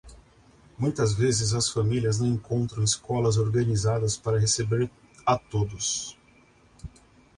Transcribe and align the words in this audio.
muitas 0.79 1.13
vezes 1.13 1.53
as 1.53 1.69
famílias 1.69 2.19
não 2.19 2.25
encontram 2.25 2.81
escolas 2.81 3.37
organizadas 3.37 4.17
para 4.17 4.39
receber 4.39 4.89
a 5.23 5.37
todos 5.37 6.17